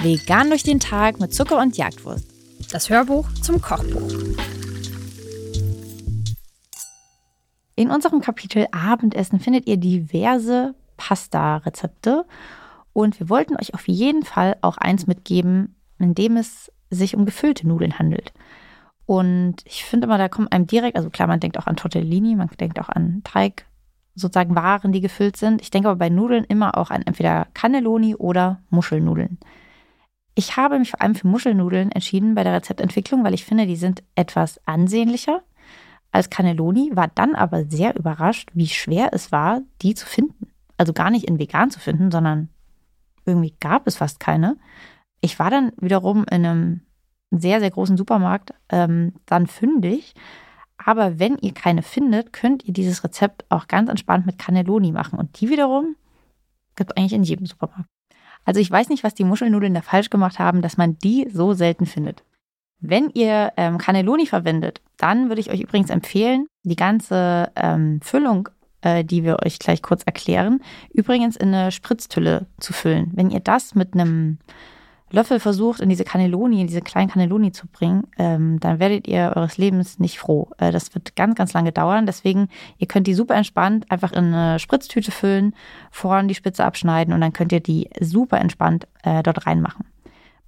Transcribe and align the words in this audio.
Vegan 0.00 0.48
durch 0.48 0.62
den 0.62 0.80
Tag 0.80 1.20
mit 1.20 1.34
Zucker 1.34 1.60
und 1.60 1.76
Jagdwurst. 1.76 2.24
Das 2.72 2.88
Hörbuch 2.88 3.30
zum 3.42 3.60
Kochbuch. 3.60 4.10
In 7.76 7.90
unserem 7.90 8.20
Kapitel 8.20 8.66
Abendessen 8.72 9.38
findet 9.38 9.66
ihr 9.66 9.76
diverse 9.76 10.74
Pasta-Rezepte 10.96 12.24
und 12.92 13.20
wir 13.20 13.28
wollten 13.28 13.54
euch 13.56 13.74
auf 13.74 13.86
jeden 13.86 14.24
Fall 14.24 14.56
auch 14.62 14.78
eins 14.78 15.06
mitgeben, 15.06 15.76
in 15.98 16.14
dem 16.14 16.36
es 16.36 16.72
sich 16.90 17.14
um 17.14 17.24
gefüllte 17.24 17.68
Nudeln 17.68 17.98
handelt. 17.98 18.32
Und 19.06 19.56
ich 19.64 19.84
finde 19.84 20.06
immer, 20.06 20.18
da 20.18 20.28
kommt 20.28 20.52
einem 20.52 20.66
direkt, 20.66 20.96
also 20.96 21.08
klar, 21.08 21.28
man 21.28 21.40
denkt 21.40 21.58
auch 21.58 21.66
an 21.66 21.76
Tortellini, 21.76 22.34
man 22.34 22.50
denkt 22.58 22.80
auch 22.80 22.88
an 22.88 23.22
Teig, 23.24 23.67
sozusagen 24.18 24.54
Waren, 24.54 24.92
die 24.92 25.00
gefüllt 25.00 25.36
sind. 25.36 25.62
Ich 25.62 25.70
denke 25.70 25.88
aber 25.88 25.98
bei 25.98 26.08
Nudeln 26.08 26.44
immer 26.44 26.76
auch 26.76 26.90
an 26.90 27.02
entweder 27.02 27.46
Cannelloni 27.54 28.14
oder 28.14 28.60
Muschelnudeln. 28.70 29.38
Ich 30.34 30.56
habe 30.56 30.78
mich 30.78 30.90
vor 30.90 31.00
allem 31.00 31.14
für 31.14 31.26
Muschelnudeln 31.26 31.90
entschieden 31.90 32.34
bei 32.34 32.44
der 32.44 32.52
Rezeptentwicklung, 32.52 33.24
weil 33.24 33.34
ich 33.34 33.44
finde, 33.44 33.66
die 33.66 33.76
sind 33.76 34.02
etwas 34.14 34.60
ansehnlicher 34.66 35.42
als 36.12 36.30
Cannelloni, 36.30 36.92
war 36.94 37.08
dann 37.08 37.34
aber 37.34 37.64
sehr 37.64 37.96
überrascht, 37.96 38.50
wie 38.54 38.68
schwer 38.68 39.10
es 39.12 39.32
war, 39.32 39.60
die 39.82 39.94
zu 39.94 40.06
finden. 40.06 40.48
Also 40.76 40.92
gar 40.92 41.10
nicht 41.10 41.24
in 41.24 41.38
vegan 41.38 41.70
zu 41.70 41.80
finden, 41.80 42.10
sondern 42.10 42.48
irgendwie 43.26 43.54
gab 43.60 43.86
es 43.86 43.96
fast 43.96 44.20
keine. 44.20 44.56
Ich 45.20 45.38
war 45.38 45.50
dann 45.50 45.72
wiederum 45.80 46.24
in 46.30 46.46
einem 46.46 46.80
sehr, 47.30 47.60
sehr 47.60 47.70
großen 47.70 47.96
Supermarkt 47.96 48.54
ähm, 48.70 49.14
dann 49.26 49.46
fündig. 49.46 50.14
Aber 50.88 51.18
wenn 51.18 51.36
ihr 51.36 51.52
keine 51.52 51.82
findet, 51.82 52.32
könnt 52.32 52.64
ihr 52.64 52.72
dieses 52.72 53.04
Rezept 53.04 53.44
auch 53.50 53.68
ganz 53.68 53.90
entspannt 53.90 54.24
mit 54.24 54.38
Cannelloni 54.38 54.90
machen. 54.90 55.18
Und 55.18 55.38
die 55.38 55.50
wiederum 55.50 55.96
gibt 56.76 56.92
es 56.92 56.96
eigentlich 56.96 57.12
in 57.12 57.24
jedem 57.24 57.44
Supermarkt. 57.44 57.90
Also 58.46 58.58
ich 58.58 58.70
weiß 58.70 58.88
nicht, 58.88 59.04
was 59.04 59.12
die 59.12 59.24
Muschelnudeln 59.24 59.74
da 59.74 59.82
falsch 59.82 60.08
gemacht 60.08 60.38
haben, 60.38 60.62
dass 60.62 60.78
man 60.78 60.96
die 60.96 61.28
so 61.30 61.52
selten 61.52 61.84
findet. 61.84 62.24
Wenn 62.80 63.10
ihr 63.10 63.52
ähm, 63.58 63.76
Cannelloni 63.76 64.24
verwendet, 64.24 64.80
dann 64.96 65.28
würde 65.28 65.42
ich 65.42 65.50
euch 65.50 65.60
übrigens 65.60 65.90
empfehlen, 65.90 66.46
die 66.62 66.76
ganze 66.76 67.52
ähm, 67.54 68.00
Füllung, 68.00 68.48
äh, 68.80 69.04
die 69.04 69.24
wir 69.24 69.40
euch 69.44 69.58
gleich 69.58 69.82
kurz 69.82 70.04
erklären, 70.04 70.62
übrigens 70.94 71.36
in 71.36 71.52
eine 71.52 71.70
Spritztülle 71.70 72.46
zu 72.60 72.72
füllen. 72.72 73.10
Wenn 73.12 73.28
ihr 73.28 73.40
das 73.40 73.74
mit 73.74 73.92
einem 73.92 74.38
Löffel 75.10 75.40
versucht, 75.40 75.80
in 75.80 75.88
diese 75.88 76.04
Cannelloni, 76.04 76.60
in 76.60 76.66
diese 76.66 76.82
kleinen 76.82 77.10
Cannelloni 77.10 77.52
zu 77.52 77.66
bringen, 77.66 78.04
ähm, 78.18 78.60
dann 78.60 78.78
werdet 78.78 79.08
ihr 79.08 79.32
eures 79.34 79.58
Lebens 79.58 79.98
nicht 79.98 80.18
froh. 80.18 80.50
Äh, 80.58 80.72
das 80.72 80.94
wird 80.94 81.16
ganz, 81.16 81.34
ganz 81.34 81.52
lange 81.52 81.72
dauern. 81.72 82.06
Deswegen, 82.06 82.48
ihr 82.78 82.86
könnt 82.86 83.06
die 83.06 83.14
super 83.14 83.34
entspannt 83.34 83.90
einfach 83.90 84.12
in 84.12 84.34
eine 84.34 84.58
Spritztüte 84.58 85.10
füllen, 85.10 85.54
vorn 85.90 86.28
die 86.28 86.34
Spitze 86.34 86.64
abschneiden 86.64 87.14
und 87.14 87.20
dann 87.20 87.32
könnt 87.32 87.52
ihr 87.52 87.60
die 87.60 87.88
super 88.00 88.38
entspannt 88.38 88.86
äh, 89.02 89.22
dort 89.22 89.46
reinmachen. 89.46 89.86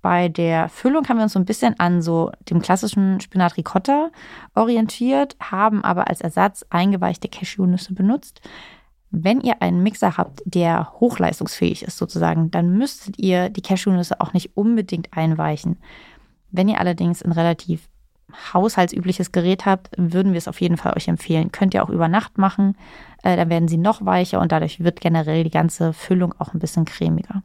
Bei 0.03 0.29
der 0.29 0.69
Füllung 0.69 1.07
haben 1.09 1.19
wir 1.19 1.25
uns 1.25 1.35
so 1.35 1.39
ein 1.39 1.45
bisschen 1.45 1.79
an 1.79 2.01
so 2.01 2.33
dem 2.49 2.63
klassischen 2.63 3.21
Spinat 3.21 3.57
Ricotta 3.59 4.11
orientiert, 4.55 5.37
haben 5.41 5.85
aber 5.85 6.09
als 6.09 6.23
Ersatz 6.23 6.65
eingeweichte 6.71 7.29
Cashewnüsse 7.29 7.93
benutzt. 7.93 8.41
Wenn 9.11 9.41
ihr 9.41 9.61
einen 9.61 9.83
Mixer 9.83 10.17
habt, 10.17 10.41
der 10.45 10.93
hochleistungsfähig 11.01 11.83
ist 11.83 11.99
sozusagen, 11.99 12.51
dann 12.51 12.77
müsstet 12.79 13.19
ihr 13.19 13.49
die 13.49 13.63
Cashewnüsse 13.63 14.21
auch 14.21 14.33
nicht 14.33 14.57
unbedingt 14.57 15.09
einweichen. 15.13 15.79
Wenn 16.53 16.69
ihr 16.69 16.79
allerdings 16.79 17.23
ein 17.23 17.33
relativ 17.33 17.89
haushaltsübliches 18.55 19.33
Gerät 19.33 19.67
habt, 19.67 19.91
würden 19.97 20.33
wir 20.33 20.39
es 20.39 20.47
auf 20.47 20.61
jeden 20.61 20.77
Fall 20.77 20.95
euch 20.97 21.09
empfehlen. 21.09 21.51
Könnt 21.51 21.75
ihr 21.75 21.83
auch 21.83 21.91
über 21.91 22.07
Nacht 22.07 22.39
machen, 22.39 22.77
äh, 23.23 23.37
dann 23.37 23.51
werden 23.51 23.69
sie 23.69 23.77
noch 23.77 24.05
weicher 24.05 24.41
und 24.41 24.53
dadurch 24.53 24.81
wird 24.81 25.01
generell 25.01 25.43
die 25.43 25.51
ganze 25.51 25.93
Füllung 25.93 26.35
auch 26.39 26.55
ein 26.55 26.61
bisschen 26.61 26.85
cremiger. 26.85 27.43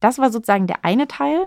Das 0.00 0.18
war 0.18 0.30
sozusagen 0.30 0.66
der 0.66 0.84
eine 0.84 1.06
Teil. 1.06 1.46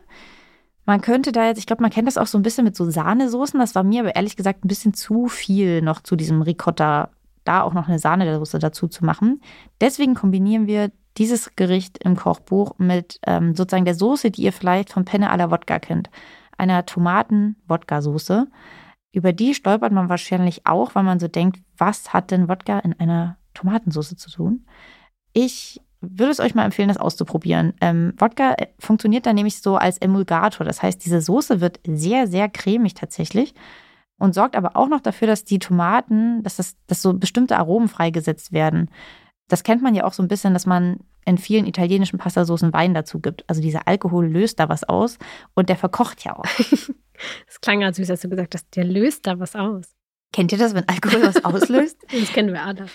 Man 0.86 1.02
könnte 1.02 1.31
da 1.31 1.47
jetzt, 1.47 1.58
ich 1.58 1.66
glaube, 1.66 1.81
man 1.81 1.91
kennt 1.91 2.08
das 2.08 2.18
auch 2.18 2.28
so 2.28 2.38
ein 2.38 2.44
bisschen 2.44 2.66
mit 2.66 2.75
so 2.75 2.90
Sahnesoßen. 2.90 3.59
Das 3.59 3.74
war 3.74 3.84
mir 3.84 4.02
aber 4.02 4.16
ehrlich 4.16 4.35
gesagt 4.35 4.63
ein 4.63 4.68
bisschen 4.68 4.94
zu 4.94 5.28
viel 5.28 5.81
noch 5.81 6.02
zu 6.02 6.16
diesem 6.16 6.41
Ricotta, 6.41 7.09
da 7.44 7.62
auch 7.62 7.74
noch 7.74 7.88
eine 7.88 8.00
Sahnesoße 8.00 8.59
dazu 8.59 8.88
zu 8.88 9.06
machen. 9.06 9.42
Deswegen 9.81 10.16
kombinieren 10.16 10.68
wir 10.68 10.92
dieses 11.18 11.56
Gericht 11.56 12.00
im 12.00 12.16
Kochbuch 12.16 12.78
mit 12.78 13.20
ähm, 13.26 13.56
sozusagen 13.56 13.86
der 13.86 13.96
Soße, 13.96 14.31
die 14.31 14.44
ihr 14.44 14.54
vielleicht 14.54 14.92
von 14.92 15.06
Penne 15.06 15.30
alla 15.30 15.52
Wodka 15.52 15.80
kennt. 15.80 16.09
Einer 16.58 16.86
Tomaten-Wodka-Soße. 16.86 18.48
Über 19.12 19.34
die 19.34 19.53
stolpert 19.53 19.92
man 19.92 20.09
wahrscheinlich 20.09 20.66
auch, 20.66 20.96
weil 20.96 21.03
man 21.03 21.20
so 21.20 21.28
denkt, 21.28 21.59
was 21.78 22.14
hat 22.14 22.32
denn 22.32 22.50
Wodka 22.50 22.80
in 22.80 23.00
einer 23.00 23.38
Tomatensoße 23.53 24.16
zu 24.16 24.32
tun? 24.32 24.66
Ich 25.34 25.82
würde 26.02 26.32
es 26.32 26.40
euch 26.40 26.56
mal 26.56 26.66
empfehlen, 26.66 26.90
das 26.90 26.98
auszuprobieren. 26.98 27.74
Ähm, 27.80 28.14
Wodka 28.18 28.53
äh, 28.53 28.68
funktioniert 28.80 29.26
dann 29.26 29.36
nämlich 29.36 29.62
so 29.62 29.78
als 29.78 30.00
Emulgator. 30.00 30.66
Das 30.66 30.82
heißt, 30.82 31.03
diese 31.06 31.22
Soße 31.22 31.62
wird 31.62 31.80
sehr, 31.86 32.28
sehr 32.28 32.50
cremig 32.50 32.96
tatsächlich 32.96 33.53
und 34.23 34.34
sorgt 34.34 34.56
aber 34.56 34.78
auch 34.78 34.88
noch 34.88 35.01
dafür, 35.01 35.28
dass 35.28 35.44
die 35.44 35.59
Tomaten, 35.59 36.44
dass, 36.44 36.56
das, 36.56 36.78
dass 36.88 37.01
so 37.01 37.13
bestimmte 37.13 37.57
Aromen 37.57 37.89
freigesetzt 37.89 38.53
werden. 38.53 38.89
Das 39.50 39.63
kennt 39.63 39.84
man 39.84 39.95
ja 39.95 40.06
auch 40.06 40.13
so 40.13 40.23
ein 40.23 40.29
bisschen, 40.29 40.53
dass 40.53 40.66
man 40.66 41.01
in 41.25 41.38
vielen 41.38 41.66
italienischen 41.66 42.19
Pastasoßen 42.19 42.72
Wein 42.72 42.94
dazu 42.94 43.19
gibt. 43.19 43.44
Also 43.50 43.61
dieser 43.61 43.85
Alkohol 43.85 44.28
löst 44.28 44.61
da 44.61 44.69
was 44.69 44.85
aus 44.85 45.17
und 45.56 45.67
der 45.67 45.75
verkocht 45.75 46.23
ja 46.23 46.38
auch. 46.38 46.45
das 47.47 47.59
klang 47.61 47.81
gerade 47.81 47.94
süß, 47.95 48.11
als 48.11 48.22
du 48.22 48.29
gesagt 48.29 48.56
hast, 48.56 48.73
der 48.78 48.85
löst 48.85 49.28
da 49.28 49.39
was 49.39 49.57
aus. 49.57 49.91
Kennt 50.31 50.53
ihr 50.53 50.57
das, 50.57 50.73
wenn 50.73 50.88
Alkohol 50.88 51.22
was 51.23 51.44
auslöst? 51.44 51.97
das 52.09 52.31
kennen 52.31 52.53
wir 52.53 52.63
alle. 52.63 52.85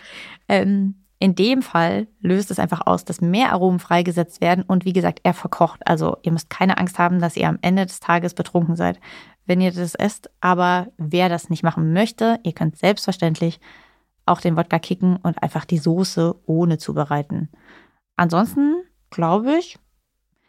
Ähm, 0.48 0.94
in 1.18 1.34
dem 1.34 1.60
Fall 1.60 2.06
löst 2.20 2.50
es 2.50 2.58
einfach 2.58 2.86
aus, 2.86 3.04
dass 3.04 3.20
mehr 3.20 3.52
Aromen 3.52 3.80
freigesetzt 3.80 4.40
werden 4.40 4.64
und 4.66 4.86
wie 4.86 4.94
gesagt, 4.94 5.20
er 5.24 5.34
verkocht. 5.34 5.86
Also 5.86 6.16
ihr 6.22 6.32
müsst 6.32 6.48
keine 6.48 6.78
Angst 6.78 6.98
haben, 6.98 7.20
dass 7.20 7.36
ihr 7.36 7.48
am 7.48 7.58
Ende 7.60 7.84
des 7.84 8.00
Tages 8.00 8.32
betrunken 8.32 8.76
seid, 8.76 8.98
wenn 9.48 9.60
ihr 9.60 9.72
das 9.72 9.94
esst. 9.94 10.30
Aber 10.40 10.88
wer 10.96 11.28
das 11.28 11.50
nicht 11.50 11.64
machen 11.64 11.92
möchte, 11.92 12.38
ihr 12.44 12.52
könnt 12.52 12.76
selbstverständlich 12.76 13.60
auch 14.26 14.40
den 14.40 14.56
Wodka 14.56 14.78
kicken 14.78 15.16
und 15.16 15.42
einfach 15.42 15.64
die 15.64 15.78
Soße 15.78 16.34
ohne 16.46 16.78
zubereiten. 16.78 17.48
Ansonsten 18.16 18.82
glaube 19.10 19.56
ich, 19.58 19.78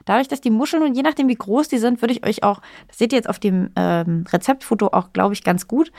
dadurch, 0.05 0.27
dass 0.27 0.41
die 0.41 0.49
Muscheln 0.49 0.83
und 0.83 0.95
je 0.95 1.01
nachdem, 1.01 1.27
wie 1.27 1.35
groß 1.35 1.69
die 1.69 1.77
sind, 1.77 2.01
würde 2.01 2.13
ich 2.13 2.25
euch 2.25 2.43
auch, 2.43 2.61
das 2.87 2.97
seht 2.97 3.13
ihr 3.13 3.17
jetzt 3.17 3.29
auf 3.29 3.39
dem 3.39 3.71
ähm, 3.75 4.25
Rezeptfoto 4.27 4.87
auch, 4.87 5.13
glaube 5.13 5.33
ich, 5.33 5.43
ganz 5.43 5.67
gut, 5.67 5.91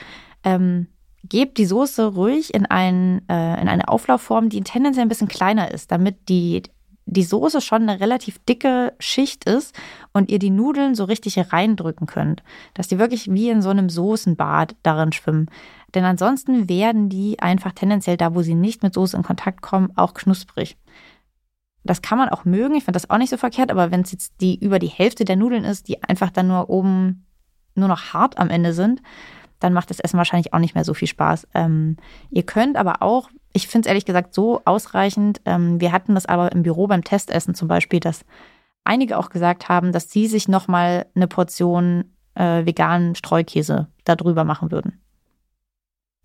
ähm, 0.43 0.87
gebt 1.23 1.57
die 1.57 1.65
Soße 1.65 2.13
ruhig 2.13 2.53
in, 2.53 2.65
ein, 2.65 3.27
äh, 3.29 3.61
in 3.61 3.67
eine 3.67 3.87
Auflaufform, 3.87 4.49
die 4.49 4.61
tendenziell 4.61 5.05
ein 5.05 5.09
bisschen 5.09 5.27
kleiner 5.27 5.71
ist, 5.71 5.91
damit 5.91 6.29
die, 6.29 6.63
die 7.05 7.23
Soße 7.23 7.61
schon 7.61 7.83
eine 7.83 7.99
relativ 7.99 8.39
dicke 8.45 8.93
Schicht 8.99 9.43
ist 9.45 9.75
und 10.13 10.29
ihr 10.29 10.39
die 10.39 10.49
Nudeln 10.49 10.95
so 10.95 11.03
richtig 11.03 11.37
reindrücken 11.51 12.07
könnt. 12.07 12.43
Dass 12.73 12.87
die 12.87 12.99
wirklich 12.99 13.31
wie 13.31 13.49
in 13.49 13.61
so 13.61 13.69
einem 13.69 13.89
Soßenbad 13.89 14.75
darin 14.83 15.11
schwimmen. 15.11 15.49
Denn 15.93 16.05
ansonsten 16.05 16.69
werden 16.69 17.09
die 17.09 17.39
einfach 17.39 17.73
tendenziell 17.73 18.17
da, 18.17 18.33
wo 18.33 18.41
sie 18.41 18.55
nicht 18.55 18.83
mit 18.83 18.93
Soße 18.93 19.17
in 19.17 19.23
Kontakt 19.23 19.61
kommen, 19.61 19.91
auch 19.95 20.13
knusprig. 20.13 20.77
Das 21.83 22.01
kann 22.01 22.17
man 22.17 22.29
auch 22.29 22.45
mögen, 22.45 22.75
ich 22.75 22.83
finde 22.83 22.99
das 22.99 23.09
auch 23.09 23.17
nicht 23.17 23.31
so 23.31 23.37
verkehrt, 23.37 23.71
aber 23.71 23.89
wenn 23.89 24.01
es 24.01 24.11
jetzt 24.11 24.39
die 24.39 24.55
über 24.63 24.77
die 24.77 24.87
Hälfte 24.87 25.25
der 25.25 25.35
Nudeln 25.35 25.63
ist, 25.63 25.87
die 25.87 26.01
einfach 26.03 26.29
dann 26.29 26.47
nur 26.47 26.69
oben 26.69 27.25
nur 27.73 27.87
noch 27.87 28.13
hart 28.13 28.37
am 28.37 28.49
Ende 28.49 28.73
sind, 28.73 29.01
dann 29.59 29.73
macht 29.73 29.89
das 29.89 29.99
Essen 29.99 30.17
wahrscheinlich 30.17 30.53
auch 30.53 30.59
nicht 30.59 30.75
mehr 30.75 30.83
so 30.83 30.93
viel 30.93 31.07
Spaß. 31.07 31.47
Ähm, 31.53 31.97
ihr 32.29 32.43
könnt 32.43 32.77
aber 32.77 33.01
auch, 33.01 33.29
ich 33.53 33.67
finde 33.67 33.87
es 33.87 33.89
ehrlich 33.89 34.05
gesagt 34.05 34.33
so 34.33 34.61
ausreichend, 34.65 35.41
ähm, 35.45 35.79
wir 35.81 35.91
hatten 35.91 36.15
das 36.15 36.25
aber 36.25 36.51
im 36.51 36.63
Büro 36.63 36.87
beim 36.87 37.03
Testessen 37.03 37.55
zum 37.55 37.67
Beispiel, 37.67 37.99
dass 37.99 38.25
einige 38.83 39.17
auch 39.17 39.29
gesagt 39.29 39.69
haben, 39.69 39.91
dass 39.91 40.11
sie 40.11 40.27
sich 40.27 40.47
nochmal 40.47 41.05
eine 41.15 41.27
Portion 41.27 42.05
äh, 42.35 42.65
veganen 42.65 43.15
Streukäse 43.15 43.87
darüber 44.03 44.43
machen 44.43 44.71
würden. 44.71 45.01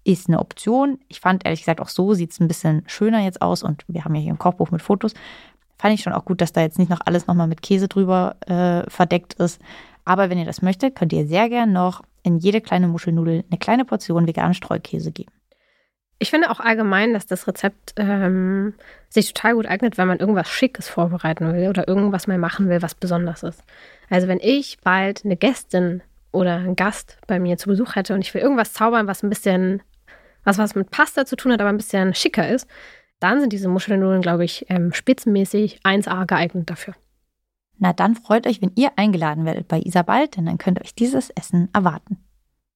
Ist 0.05 0.29
eine 0.29 0.39
Option. 0.39 0.99
Ich 1.09 1.21
fand 1.21 1.45
ehrlich 1.45 1.61
gesagt 1.61 1.81
auch 1.81 1.89
so 1.89 2.15
sieht 2.15 2.31
es 2.31 2.41
ein 2.41 2.49
bisschen 2.49 2.85
schöner 2.87 3.21
jetzt 3.21 3.43
aus 3.43 3.63
und 3.63 3.85
wir 3.89 4.05
haben 4.05 4.15
ja 4.15 4.21
hier 4.21 4.33
ein 4.33 4.39
Kochbuch 4.39 4.71
mit 4.71 4.83
Fotos. 4.83 5.15
Fand 5.79 5.95
ich 5.95 6.03
schon 6.03 6.13
auch 6.13 6.25
gut, 6.25 6.41
dass 6.41 6.53
da 6.53 6.61
jetzt 6.63 6.79
nicht 6.79 6.89
noch 6.89 7.01
alles 7.05 7.27
nochmal 7.27 7.49
mit 7.49 7.61
Käse 7.61 7.89
drüber 7.89 8.37
äh, 8.47 8.89
verdeckt 8.89 9.35
ist. 9.35 9.61
Aber 10.05 10.31
wenn 10.31 10.39
ihr 10.39 10.47
das 10.47 10.63
möchtet, 10.63 10.95
könnt 10.95 11.13
ihr 11.13 11.27
sehr 11.27 11.49
gern 11.49 11.73
noch 11.73 12.03
in 12.23 12.39
jede 12.39 12.61
kleine 12.61 12.89
Muschelnudel 12.89 13.45
eine 13.51 13.59
kleine 13.59 13.85
Portion 13.85 14.27
veganen 14.27 14.55
Streukäse 14.55 15.11
geben. 15.13 15.33
Ich 16.19 16.31
finde 16.31 16.51
auch 16.51 16.61
allgemein, 16.61 17.13
dass 17.13 17.27
das 17.27 17.47
Rezept 17.47 17.93
ähm, 17.97 18.75
sich 19.09 19.35
total 19.35 19.55
gut 19.55 19.67
eignet, 19.67 19.99
wenn 19.99 20.09
man 20.09 20.19
irgendwas 20.19 20.49
Schickes 20.49 20.89
vorbereiten 20.89 21.53
will 21.53 21.69
oder 21.69 21.87
irgendwas 21.87 22.27
mal 22.27 22.39
machen 22.39 22.69
will, 22.69 22.81
was 22.81 22.95
besonders 22.95 23.43
ist. 23.43 23.63
Also 24.09 24.27
wenn 24.27 24.41
ich 24.41 24.79
bald 24.83 25.25
eine 25.25 25.37
Gästin 25.37 26.03
oder 26.33 26.57
einen 26.57 26.77
Gast 26.77 27.19
bei 27.27 27.39
mir 27.39 27.59
zu 27.59 27.69
Besuch 27.69 27.97
hätte 27.97 28.15
und 28.15 28.23
ich 28.23 28.33
will 28.33 28.41
irgendwas 28.41 28.73
zaubern, 28.73 29.07
was 29.07 29.23
ein 29.23 29.29
bisschen, 29.29 29.83
was 30.43 30.57
was 30.57 30.75
mit 30.75 30.91
Pasta 30.91 31.27
zu 31.27 31.37
tun 31.37 31.53
hat, 31.53 31.61
aber 31.61 31.69
ein 31.69 31.77
bisschen 31.77 32.15
schicker 32.15 32.49
ist, 32.49 32.67
dann 33.21 33.41
sind 33.41 33.53
diese 33.53 33.69
Muschelnudeln, 33.69 34.23
glaube 34.23 34.45
ich, 34.45 34.67
ähm, 34.69 34.93
spitzenmäßig 34.93 35.81
1A 35.85 36.27
geeignet 36.27 36.71
dafür. 36.71 36.95
Na 37.79 37.93
dann 37.93 38.15
freut 38.15 38.47
euch, 38.47 38.63
wenn 38.63 38.73
ihr 38.75 38.93
eingeladen 38.97 39.45
werdet 39.45 39.69
bei 39.69 39.81
Isabald, 39.81 40.37
denn 40.37 40.47
dann 40.47 40.59
könnt 40.59 40.79
ihr 40.79 40.85
euch 40.85 40.95
dieses 40.95 41.31
Essen 41.31 41.69
erwarten. 41.75 42.19